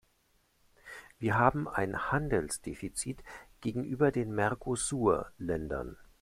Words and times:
Wir 1.19 1.37
haben 1.37 1.67
ein 1.67 2.09
Handelsdefizit 2.11 3.23
gegenüber 3.59 4.11
den 4.11 4.31
Mercosur-Ländern. 4.33 5.95